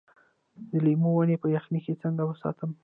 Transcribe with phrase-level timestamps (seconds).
[0.69, 2.71] د لیمو ونې په یخنۍ کې څنګه وساتم؟